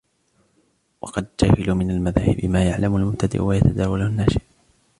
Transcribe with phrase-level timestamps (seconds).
[1.01, 4.41] وَقَدْ جَهِلُوا مِنْ الْمَذَاهِبِ مَا يَعْلَمُ الْمُبْتَدِئُ وَيَتَدَاوَلُهُ النَّاشِئُ